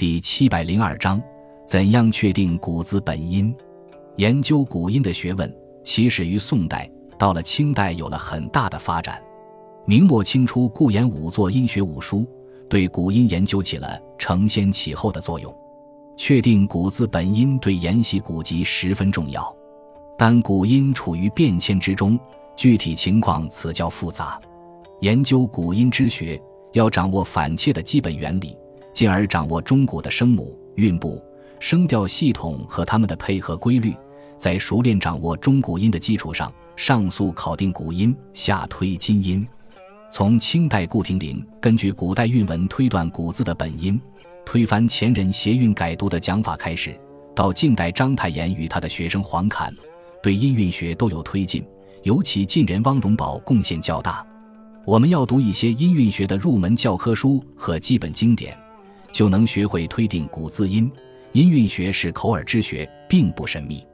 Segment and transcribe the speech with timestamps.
[0.00, 1.22] 第七百零二章：
[1.66, 3.54] 怎样确定古字本音？
[4.16, 9.22] 研究古音的学问起始于宋代，到了清代有了很大的发展。
[9.84, 12.26] 明末清初，顾炎武作音学五书，
[12.66, 15.54] 对古音研究起了承先启后的作用。
[16.16, 19.54] 确定古字本音对研习古籍十分重要，
[20.16, 22.18] 但古音处于变迁之中，
[22.56, 24.40] 具体情况此较复杂。
[25.02, 26.40] 研究古音之学，
[26.72, 28.56] 要掌握反切的基本原理。
[28.92, 31.22] 进而掌握中古的声母、韵部、
[31.58, 33.94] 声调系统和它们的配合规律，
[34.36, 39.46] 在熟练掌握中古音的基础上，上溯考定古音，下推今音。
[40.12, 44.00] 从清代顾亭林根据古代韵文推断古字的本音，
[44.44, 46.98] 推翻前人谐韵改读的讲法开始，
[47.34, 49.72] 到近代章太炎与他的学生黄侃，
[50.20, 51.64] 对音韵学都有推进，
[52.02, 54.26] 尤其近人汪荣宝贡献较大。
[54.84, 58.58] 我们要读一些音韵学的入门教科书和基本经典。
[59.12, 60.90] 就能学会推定古字音，
[61.32, 63.86] 音韵学是口耳之学，并不神秘。